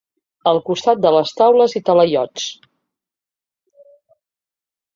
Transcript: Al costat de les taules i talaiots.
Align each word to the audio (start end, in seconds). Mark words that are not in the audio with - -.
Al 0.51 0.59
costat 0.69 1.03
de 1.03 1.11
les 1.15 1.33
taules 1.41 1.77
i 1.81 1.83
talaiots. 1.91 2.47